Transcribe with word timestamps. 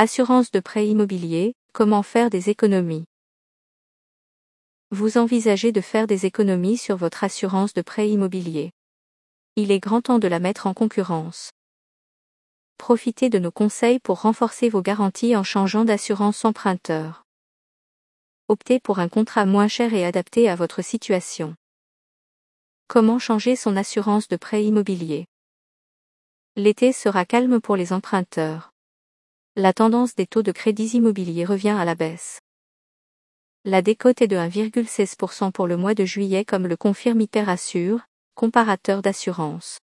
Assurance 0.00 0.52
de 0.52 0.60
prêt 0.60 0.86
immobilier, 0.86 1.56
comment 1.72 2.04
faire 2.04 2.30
des 2.30 2.50
économies 2.50 3.04
Vous 4.92 5.18
envisagez 5.18 5.72
de 5.72 5.80
faire 5.80 6.06
des 6.06 6.24
économies 6.24 6.76
sur 6.76 6.96
votre 6.96 7.24
assurance 7.24 7.74
de 7.74 7.82
prêt 7.82 8.08
immobilier. 8.08 8.70
Il 9.56 9.72
est 9.72 9.80
grand 9.80 10.00
temps 10.00 10.20
de 10.20 10.28
la 10.28 10.38
mettre 10.38 10.68
en 10.68 10.72
concurrence. 10.72 11.50
Profitez 12.76 13.28
de 13.28 13.40
nos 13.40 13.50
conseils 13.50 13.98
pour 13.98 14.20
renforcer 14.20 14.68
vos 14.68 14.82
garanties 14.82 15.34
en 15.34 15.42
changeant 15.42 15.84
d'assurance 15.84 16.44
emprunteur. 16.44 17.24
Optez 18.46 18.78
pour 18.78 19.00
un 19.00 19.08
contrat 19.08 19.46
moins 19.46 19.66
cher 19.66 19.92
et 19.94 20.04
adapté 20.04 20.48
à 20.48 20.54
votre 20.54 20.80
situation. 20.80 21.56
Comment 22.86 23.18
changer 23.18 23.56
son 23.56 23.76
assurance 23.76 24.28
de 24.28 24.36
prêt 24.36 24.64
immobilier? 24.64 25.26
L'été 26.54 26.92
sera 26.92 27.24
calme 27.24 27.60
pour 27.60 27.74
les 27.74 27.92
emprunteurs. 27.92 28.70
La 29.60 29.72
tendance 29.72 30.14
des 30.14 30.28
taux 30.28 30.44
de 30.44 30.52
crédits 30.52 30.90
immobiliers 30.96 31.44
revient 31.44 31.70
à 31.76 31.84
la 31.84 31.96
baisse. 31.96 32.38
La 33.64 33.82
décote 33.82 34.22
est 34.22 34.28
de 34.28 34.36
1,16% 34.36 35.50
pour 35.50 35.66
le 35.66 35.76
mois 35.76 35.94
de 35.94 36.04
juillet 36.04 36.44
comme 36.44 36.68
le 36.68 36.76
confirme 36.76 37.22
Hyperassure, 37.22 38.06
comparateur 38.36 39.02
d'assurance. 39.02 39.80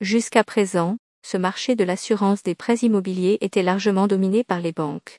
Jusqu'à 0.00 0.44
présent, 0.44 0.96
ce 1.22 1.36
marché 1.36 1.76
de 1.76 1.84
l'assurance 1.84 2.42
des 2.42 2.54
prêts 2.54 2.78
immobiliers 2.78 3.36
était 3.42 3.62
largement 3.62 4.06
dominé 4.06 4.44
par 4.44 4.60
les 4.60 4.72
banques. 4.72 5.18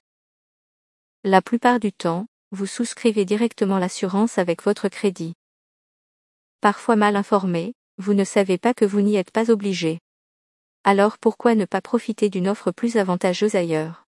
La 1.24 1.44
plupart 1.44 1.80
du 1.80 1.94
temps, 1.94 2.26
vous 2.50 2.66
souscrivez 2.66 3.26
directement 3.26 3.78
l'assurance 3.78 4.40
avec 4.40 4.64
votre 4.64 4.90
crédit. 4.90 5.36
Parfois 6.62 6.96
mal 6.96 7.16
informé, 7.16 7.76
vous 8.00 8.16
ne 8.16 8.24
savez 8.24 8.58
pas 8.58 8.74
que 8.74 8.86
vous 8.86 9.02
n'y 9.02 9.18
êtes 9.18 9.30
pas 9.30 9.52
obligé. 9.52 10.00
Alors 10.84 11.18
pourquoi 11.18 11.56
ne 11.56 11.66
pas 11.66 11.82
profiter 11.82 12.30
d'une 12.30 12.48
offre 12.48 12.72
plus 12.72 12.98
avantageuse 12.98 13.56
ailleurs? 13.56 14.08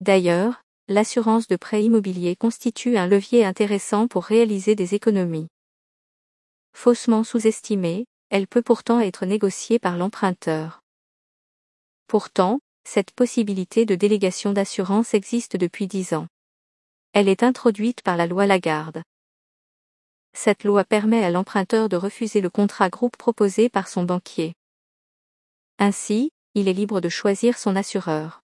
D'ailleurs, 0.00 0.62
l'assurance 0.88 1.48
de 1.48 1.56
prêt 1.56 1.84
immobilier 1.84 2.34
constitue 2.34 2.96
un 2.96 3.06
levier 3.06 3.44
intéressant 3.44 4.08
pour 4.08 4.24
réaliser 4.24 4.74
des 4.74 4.94
économies. 4.94 5.48
Faussement 6.72 7.24
sous-estimée, 7.24 8.06
elle 8.30 8.46
peut 8.46 8.62
pourtant 8.62 9.00
être 9.00 9.26
négociée 9.26 9.78
par 9.78 9.96
l'emprunteur. 9.96 10.80
Pourtant, 12.06 12.60
cette 12.84 13.12
possibilité 13.12 13.86
de 13.86 13.94
délégation 13.94 14.52
d'assurance 14.52 15.14
existe 15.14 15.56
depuis 15.56 15.86
dix 15.86 16.14
ans. 16.14 16.26
Elle 17.12 17.28
est 17.28 17.42
introduite 17.42 18.02
par 18.02 18.16
la 18.16 18.26
loi 18.26 18.46
Lagarde. 18.46 19.02
Cette 20.32 20.64
loi 20.64 20.84
permet 20.84 21.22
à 21.22 21.30
l'emprunteur 21.30 21.88
de 21.88 21.96
refuser 21.96 22.40
le 22.40 22.50
contrat 22.50 22.88
groupe 22.88 23.16
proposé 23.16 23.68
par 23.68 23.88
son 23.88 24.02
banquier. 24.02 24.54
Ainsi, 25.78 26.30
il 26.54 26.68
est 26.68 26.72
libre 26.72 27.00
de 27.00 27.08
choisir 27.08 27.58
son 27.58 27.76
assureur. 27.76 28.42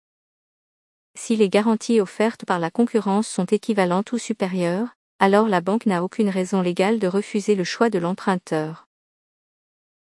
Si 1.16 1.35
les 1.35 1.49
garanties 1.49 2.02
offertes 2.02 2.45
par 2.45 2.59
la 2.59 2.71
concurrence 2.71 3.27
sont 3.27 3.45
équivalentes 3.45 4.11
ou 4.11 4.17
supérieures, 4.17 4.89
alors 5.19 5.47
la 5.47 5.61
banque 5.61 5.85
n'a 5.85 6.03
aucune 6.03 6.29
raison 6.29 6.61
légale 6.61 6.99
de 6.99 7.07
refuser 7.07 7.55
le 7.55 7.63
choix 7.63 7.89
de 7.89 7.99
l'emprunteur. 7.99 8.88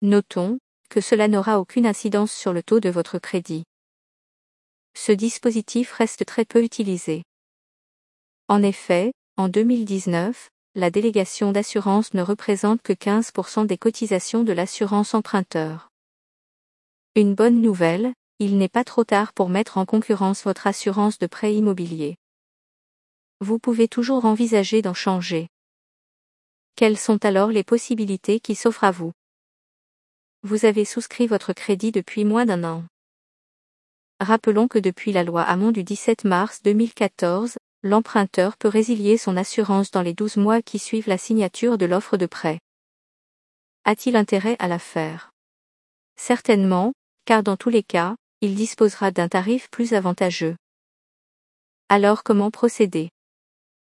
Notons 0.02 0.58
que 0.90 1.00
cela 1.00 1.28
n'aura 1.28 1.60
aucune 1.60 1.86
incidence 1.86 2.32
sur 2.32 2.52
le 2.52 2.62
taux 2.62 2.80
de 2.80 2.88
votre 2.88 3.18
crédit. 3.18 3.64
Ce 4.96 5.12
dispositif 5.12 5.92
reste 5.92 6.24
très 6.24 6.44
peu 6.44 6.62
utilisé. 6.62 7.24
En 8.48 8.62
effet, 8.62 9.12
en 9.36 9.48
2019, 9.48 10.50
la 10.74 10.90
délégation 10.90 11.52
d'assurance 11.52 12.14
ne 12.14 12.22
représente 12.22 12.82
que 12.82 12.92
15% 12.92 13.66
des 13.66 13.78
cotisations 13.78 14.44
de 14.44 14.52
l'assurance 14.52 15.14
emprunteur. 15.14 15.90
Une 17.16 17.34
bonne 17.34 17.60
nouvelle, 17.60 18.12
il 18.38 18.58
n'est 18.58 18.68
pas 18.68 18.84
trop 18.84 19.04
tard 19.04 19.32
pour 19.32 19.48
mettre 19.48 19.78
en 19.78 19.86
concurrence 19.86 20.42
votre 20.42 20.66
assurance 20.66 21.18
de 21.18 21.26
prêt 21.26 21.54
immobilier 21.54 22.16
vous 23.44 23.58
pouvez 23.58 23.88
toujours 23.88 24.24
envisager 24.24 24.82
d'en 24.82 24.94
changer. 24.94 25.48
Quelles 26.76 26.98
sont 26.98 27.24
alors 27.24 27.50
les 27.50 27.62
possibilités 27.62 28.40
qui 28.40 28.54
s'offrent 28.54 28.84
à 28.84 28.90
vous? 28.90 29.12
Vous 30.42 30.64
avez 30.64 30.84
souscrit 30.84 31.26
votre 31.26 31.52
crédit 31.52 31.92
depuis 31.92 32.24
moins 32.24 32.46
d'un 32.46 32.64
an. 32.64 32.84
Rappelons 34.18 34.66
que 34.66 34.78
depuis 34.78 35.12
la 35.12 35.24
loi 35.24 35.42
Hamon 35.42 35.72
du 35.72 35.84
17 35.84 36.24
mars 36.24 36.62
2014, 36.62 37.58
l'emprunteur 37.82 38.56
peut 38.56 38.68
résilier 38.68 39.18
son 39.18 39.36
assurance 39.36 39.90
dans 39.90 40.02
les 40.02 40.14
12 40.14 40.36
mois 40.36 40.62
qui 40.62 40.78
suivent 40.78 41.08
la 41.08 41.18
signature 41.18 41.76
de 41.76 41.86
l'offre 41.86 42.16
de 42.16 42.26
prêt. 42.26 42.60
A-t-il 43.84 44.16
intérêt 44.16 44.56
à 44.58 44.68
la 44.68 44.78
faire? 44.78 45.32
Certainement, 46.16 46.92
car 47.24 47.42
dans 47.42 47.56
tous 47.56 47.70
les 47.70 47.82
cas, 47.82 48.16
il 48.40 48.54
disposera 48.54 49.10
d'un 49.10 49.28
tarif 49.28 49.70
plus 49.70 49.94
avantageux. 49.94 50.56
Alors 51.88 52.22
comment 52.22 52.50
procéder? 52.50 53.10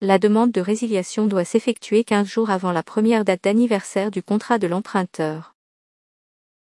La 0.01 0.19
demande 0.19 0.51
de 0.51 0.61
résiliation 0.61 1.27
doit 1.27 1.45
s'effectuer 1.45 2.05
15 2.05 2.27
jours 2.27 2.51
avant 2.51 2.73
la 2.73 2.83
première 2.83 3.25
date 3.25 3.45
d'anniversaire 3.45 4.11
du 4.11 4.23
contrat 4.23 4.59
de 4.59 4.67
l'emprunteur. 4.67 5.55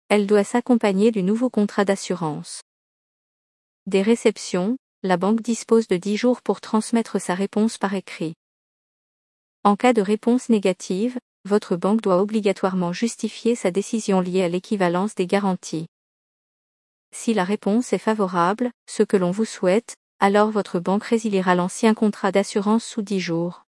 Elle 0.10 0.28
doit 0.28 0.44
s'accompagner 0.44 1.12
du 1.12 1.24
nouveau 1.24 1.50
contrat 1.50 1.86
d'assurance. 1.86 2.62
Des 3.88 4.02
réceptions, 4.02 4.78
la 5.02 5.18
banque 5.18 5.42
dispose 5.42 5.88
de 5.88 5.98
10 5.98 6.18
jours 6.18 6.42
pour 6.42 6.62
transmettre 6.62 7.20
sa 7.20 7.34
réponse 7.34 7.78
par 7.78 7.96
écrit. 7.96 8.34
En 9.64 9.76
cas 9.76 9.94
de 9.94 10.02
réponse 10.02 10.50
négative, 10.50 11.18
votre 11.46 11.76
banque 11.76 12.02
doit 12.02 12.22
obligatoirement 12.22 12.94
justifier 12.94 13.56
sa 13.56 13.72
décision 13.72 14.20
liée 14.20 14.44
à 14.44 14.50
l'équivalence 14.50 15.16
des 15.16 15.26
garanties. 15.26 15.88
Si 17.14 17.34
la 17.34 17.44
réponse 17.44 17.94
est 17.94 17.98
favorable, 17.98 18.72
ce 18.88 19.04
que 19.04 19.18
l'on 19.18 19.32
vous 19.32 19.46
souhaite, 19.46 19.96
alors 20.20 20.52
votre 20.52 20.80
banque 20.80 21.04
résiliera 21.04 21.56
l'ancien 21.56 21.94
contrat 21.94 22.32
d'assurance 22.32 22.86
sous 22.86 23.02
10 23.02 23.20
jours. 23.20 23.66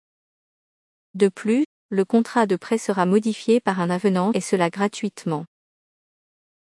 De 1.15 1.29
plus, 1.29 1.65
le 1.91 2.05
contrat 2.05 2.47
de 2.47 2.57
prêt 2.57 2.79
sera 2.79 3.07
modifié 3.07 3.61
par 3.61 3.81
un 3.81 3.91
avenant 3.91 4.33
et 4.33 4.41
cela 4.41 4.71
gratuitement. 4.71 5.45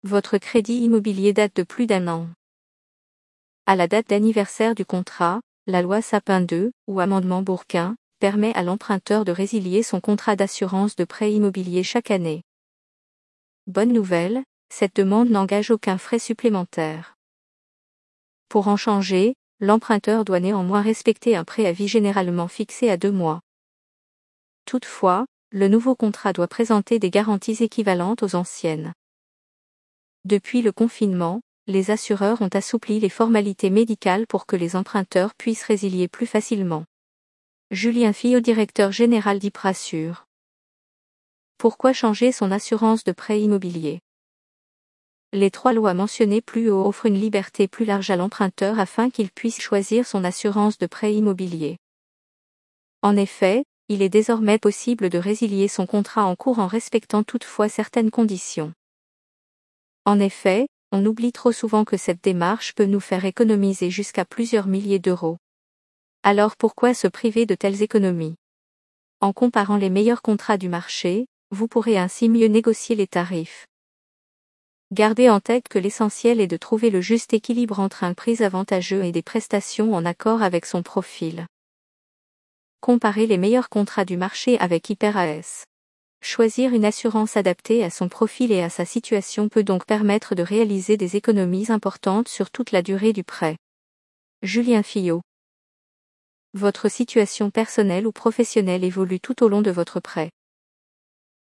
Votre 0.04 0.38
crédit 0.38 0.78
immobilier 0.78 1.32
date 1.32 1.54
de 1.56 1.62
plus 1.62 1.86
d'un 1.86 2.08
an. 2.08 2.28
À 3.66 3.76
la 3.76 3.86
date 3.86 4.08
d'anniversaire 4.08 4.74
du 4.74 4.84
contrat, 4.84 5.40
la 5.66 5.82
loi 5.82 6.02
Sapin 6.02 6.40
2, 6.40 6.72
ou 6.88 7.00
amendement 7.00 7.42
Bourquin, 7.42 7.94
permet 8.18 8.54
à 8.54 8.62
l'emprunteur 8.62 9.24
de 9.24 9.32
résilier 9.32 9.82
son 9.82 10.00
contrat 10.00 10.36
d'assurance 10.36 10.96
de 10.96 11.04
prêt 11.04 11.32
immobilier 11.32 11.82
chaque 11.82 12.10
année. 12.10 12.42
Bonne 13.66 13.92
nouvelle, 13.92 14.42
cette 14.74 14.96
demande 14.96 15.28
n'engage 15.28 15.70
aucun 15.70 15.98
frais 15.98 16.18
supplémentaire. 16.18 17.18
Pour 18.48 18.68
en 18.68 18.78
changer, 18.78 19.34
l'emprunteur 19.60 20.24
doit 20.24 20.40
néanmoins 20.40 20.80
respecter 20.80 21.36
un 21.36 21.44
préavis 21.44 21.88
généralement 21.88 22.48
fixé 22.48 22.88
à 22.88 22.96
deux 22.96 23.12
mois. 23.12 23.42
Toutefois, 24.64 25.26
le 25.50 25.68
nouveau 25.68 25.94
contrat 25.94 26.32
doit 26.32 26.48
présenter 26.48 26.98
des 26.98 27.10
garanties 27.10 27.62
équivalentes 27.62 28.22
aux 28.22 28.34
anciennes. 28.34 28.94
Depuis 30.24 30.62
le 30.62 30.72
confinement, 30.72 31.42
les 31.66 31.90
assureurs 31.90 32.40
ont 32.40 32.48
assoupli 32.48 32.98
les 32.98 33.10
formalités 33.10 33.68
médicales 33.68 34.26
pour 34.26 34.46
que 34.46 34.56
les 34.56 34.74
emprunteurs 34.74 35.34
puissent 35.34 35.64
résilier 35.64 36.08
plus 36.08 36.26
facilement. 36.26 36.86
Julien 37.70 38.14
Fillot, 38.14 38.40
directeur 38.40 38.90
général 38.90 39.38
d'Iprassure. 39.38 40.26
Pourquoi 41.58 41.92
changer 41.92 42.32
son 42.32 42.50
assurance 42.50 43.04
de 43.04 43.12
prêt 43.12 43.42
immobilier? 43.42 44.00
Les 45.32 45.50
trois 45.50 45.72
lois 45.72 45.94
mentionnées 45.94 46.42
plus 46.42 46.70
haut 46.70 46.86
offrent 46.86 47.06
une 47.06 47.18
liberté 47.18 47.66
plus 47.66 47.86
large 47.86 48.10
à 48.10 48.16
l'emprunteur 48.16 48.78
afin 48.78 49.08
qu'il 49.08 49.30
puisse 49.30 49.60
choisir 49.60 50.06
son 50.06 50.24
assurance 50.24 50.76
de 50.76 50.86
prêt 50.86 51.14
immobilier. 51.14 51.78
En 53.00 53.16
effet, 53.16 53.64
il 53.88 54.02
est 54.02 54.10
désormais 54.10 54.58
possible 54.58 55.08
de 55.08 55.18
résilier 55.18 55.68
son 55.68 55.86
contrat 55.86 56.24
en 56.24 56.36
cours 56.36 56.58
en 56.58 56.66
respectant 56.66 57.22
toutefois 57.22 57.70
certaines 57.70 58.10
conditions. 58.10 58.74
En 60.04 60.20
effet, 60.20 60.66
on 60.92 61.04
oublie 61.06 61.32
trop 61.32 61.52
souvent 61.52 61.84
que 61.84 61.96
cette 61.96 62.22
démarche 62.22 62.74
peut 62.74 62.84
nous 62.84 63.00
faire 63.00 63.24
économiser 63.24 63.90
jusqu'à 63.90 64.26
plusieurs 64.26 64.66
milliers 64.66 64.98
d'euros. 64.98 65.38
Alors 66.22 66.56
pourquoi 66.56 66.92
se 66.92 67.08
priver 67.08 67.46
de 67.46 67.54
telles 67.54 67.82
économies? 67.82 68.36
En 69.20 69.32
comparant 69.32 69.76
les 69.78 69.90
meilleurs 69.90 70.20
contrats 70.20 70.58
du 70.58 70.68
marché, 70.68 71.26
vous 71.50 71.68
pourrez 71.68 71.96
ainsi 71.96 72.28
mieux 72.28 72.48
négocier 72.48 72.94
les 72.96 73.06
tarifs. 73.06 73.66
Gardez 74.92 75.30
en 75.30 75.40
tête 75.40 75.68
que 75.70 75.78
l'essentiel 75.78 76.38
est 76.38 76.46
de 76.46 76.58
trouver 76.58 76.90
le 76.90 77.00
juste 77.00 77.32
équilibre 77.32 77.80
entre 77.80 78.04
un 78.04 78.12
prix 78.12 78.42
avantageux 78.42 79.02
et 79.04 79.10
des 79.10 79.22
prestations 79.22 79.94
en 79.94 80.04
accord 80.04 80.42
avec 80.42 80.66
son 80.66 80.82
profil. 80.82 81.46
Comparez 82.82 83.26
les 83.26 83.38
meilleurs 83.38 83.70
contrats 83.70 84.04
du 84.04 84.18
marché 84.18 84.58
avec 84.58 84.90
HyperAS. 84.90 85.64
Choisir 86.20 86.74
une 86.74 86.84
assurance 86.84 87.38
adaptée 87.38 87.82
à 87.82 87.88
son 87.88 88.10
profil 88.10 88.52
et 88.52 88.60
à 88.60 88.68
sa 88.68 88.84
situation 88.84 89.48
peut 89.48 89.64
donc 89.64 89.86
permettre 89.86 90.34
de 90.34 90.42
réaliser 90.42 90.98
des 90.98 91.16
économies 91.16 91.72
importantes 91.72 92.28
sur 92.28 92.50
toute 92.50 92.70
la 92.70 92.82
durée 92.82 93.14
du 93.14 93.24
prêt. 93.24 93.56
Julien 94.42 94.82
Fillot. 94.82 95.22
Votre 96.52 96.90
situation 96.90 97.50
personnelle 97.50 98.06
ou 98.06 98.12
professionnelle 98.12 98.84
évolue 98.84 99.20
tout 99.20 99.42
au 99.42 99.48
long 99.48 99.62
de 99.62 99.70
votre 99.70 100.00
prêt. 100.00 100.30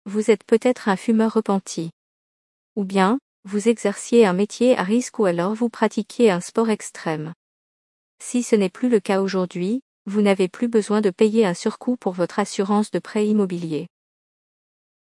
Vous 0.05 0.31
êtes 0.31 0.45
peut-être 0.45 0.89
un 0.89 0.97
fumeur 0.97 1.33
repenti. 1.33 1.91
Ou 2.77 2.85
bien, 2.85 3.19
vous 3.45 3.69
exerciez 3.69 4.25
un 4.25 4.33
métier 4.33 4.77
à 4.77 4.83
risque 4.83 5.19
ou 5.19 5.25
alors 5.25 5.55
vous 5.55 5.69
pratiquiez 5.69 6.31
un 6.31 6.41
sport 6.41 6.71
extrême. 6.71 7.33
Si 8.23 8.43
ce 8.43 8.55
n'est 8.55 8.69
plus 8.69 8.89
le 8.89 9.01
cas 9.01 9.21
aujourd'hui, 9.21 9.83
vous 10.07 10.23
n'avez 10.23 10.49
plus 10.49 10.69
besoin 10.69 11.01
de 11.01 11.11
payer 11.11 11.45
un 11.45 11.55
surcoût 11.55 11.97
pour 11.97 12.13
votre 12.13 12.39
assurance 12.39 12.91
de 12.91 12.99
prêt 12.99 13.27
immobilier. 13.27 13.89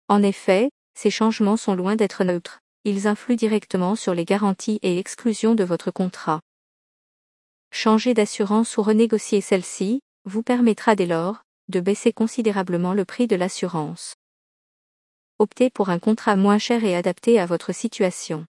En 0.08 0.22
effet, 0.22 0.70
ces 0.94 1.10
changements 1.10 1.56
sont 1.56 1.74
loin 1.74 1.96
d'être 1.96 2.24
neutres, 2.24 2.60
ils 2.84 3.06
influent 3.06 3.36
directement 3.36 3.96
sur 3.96 4.14
les 4.14 4.24
garanties 4.24 4.78
et 4.82 4.98
exclusions 4.98 5.54
de 5.54 5.64
votre 5.64 5.90
contrat. 5.90 6.40
Changer 7.70 8.14
d'assurance 8.14 8.76
ou 8.76 8.82
renégocier 8.82 9.40
celle-ci, 9.40 10.00
vous 10.24 10.42
permettra 10.42 10.94
dès 10.94 11.06
lors, 11.06 11.42
de 11.68 11.80
baisser 11.80 12.12
considérablement 12.12 12.94
le 12.94 13.04
prix 13.04 13.26
de 13.26 13.36
l'assurance. 13.36 14.14
Optez 15.40 15.70
pour 15.70 15.88
un 15.88 16.00
contrat 16.00 16.34
moins 16.34 16.58
cher 16.58 16.82
et 16.82 16.96
adapté 16.96 17.38
à 17.38 17.46
votre 17.46 17.72
situation. 17.72 18.44